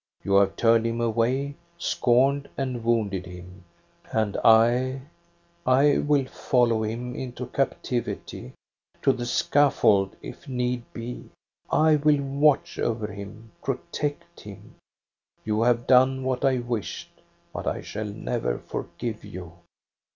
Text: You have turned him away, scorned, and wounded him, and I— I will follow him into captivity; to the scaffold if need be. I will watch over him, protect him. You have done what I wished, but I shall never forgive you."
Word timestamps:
You 0.23 0.33
have 0.37 0.55
turned 0.55 0.87
him 0.87 0.99
away, 0.99 1.57
scorned, 1.77 2.49
and 2.57 2.83
wounded 2.83 3.27
him, 3.27 3.65
and 4.11 4.35
I— 4.43 5.01
I 5.87 5.99
will 5.99 6.25
follow 6.25 6.81
him 6.81 7.13
into 7.15 7.45
captivity; 7.45 8.53
to 9.03 9.13
the 9.13 9.27
scaffold 9.27 10.15
if 10.23 10.49
need 10.49 10.91
be. 10.91 11.29
I 11.71 11.97
will 11.97 12.23
watch 12.23 12.79
over 12.79 13.11
him, 13.11 13.51
protect 13.63 14.39
him. 14.39 14.73
You 15.45 15.61
have 15.61 15.85
done 15.85 16.23
what 16.23 16.43
I 16.43 16.57
wished, 16.57 17.11
but 17.53 17.67
I 17.67 17.81
shall 17.81 18.07
never 18.09 18.57
forgive 18.57 19.23
you." 19.23 19.53